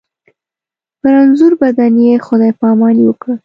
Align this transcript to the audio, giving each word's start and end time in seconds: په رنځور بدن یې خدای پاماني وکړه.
په 0.99 1.07
رنځور 1.15 1.53
بدن 1.61 1.93
یې 2.05 2.13
خدای 2.25 2.51
پاماني 2.59 3.03
وکړه. 3.07 3.35